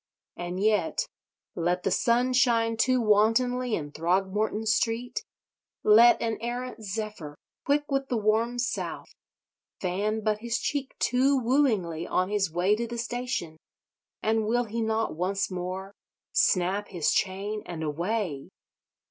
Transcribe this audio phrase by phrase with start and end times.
[0.35, 5.23] And yet—let the sun shine too wantonly in Throgmorton Street,
[5.83, 7.35] let an errant zephyr,
[7.65, 9.13] quick with the warm South,
[9.79, 13.57] fan but his cheek too wooingly on his way to the station;
[14.23, 15.93] and will he not once more
[16.31, 18.49] snap his chain and away?